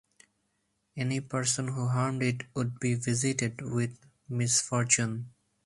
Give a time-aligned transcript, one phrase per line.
[0.97, 5.29] Any person who harmed it would be visited with misfortune.